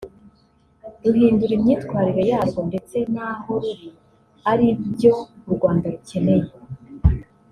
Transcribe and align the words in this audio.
ruhindura 1.03 1.51
imyitwarire 1.57 2.21
yarwo 2.31 2.59
ndetse 2.69 2.97
naho 3.13 3.51
ruri 3.61 3.73
aribyo 4.51 5.11
u 5.49 5.49
Rwanda 5.55 5.85
rukeneye 5.93 6.49